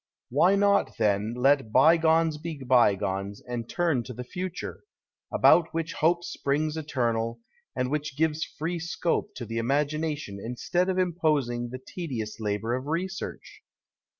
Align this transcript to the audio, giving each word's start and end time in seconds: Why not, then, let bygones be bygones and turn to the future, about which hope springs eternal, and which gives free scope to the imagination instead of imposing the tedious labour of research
Why 0.31 0.55
not, 0.55 0.97
then, 0.97 1.35
let 1.35 1.71
bygones 1.71 2.39
be 2.39 2.57
bygones 2.63 3.39
and 3.39 3.69
turn 3.69 4.01
to 4.05 4.13
the 4.13 4.23
future, 4.23 4.79
about 5.31 5.75
which 5.75 5.93
hope 5.93 6.23
springs 6.23 6.75
eternal, 6.75 7.39
and 7.75 7.91
which 7.91 8.17
gives 8.17 8.43
free 8.43 8.79
scope 8.79 9.35
to 9.35 9.45
the 9.45 9.59
imagination 9.59 10.39
instead 10.43 10.89
of 10.89 10.97
imposing 10.97 11.69
the 11.69 11.79
tedious 11.87 12.39
labour 12.39 12.73
of 12.73 12.87
research 12.87 13.61